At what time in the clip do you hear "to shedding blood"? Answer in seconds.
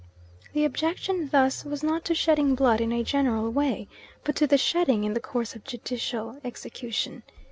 2.05-2.81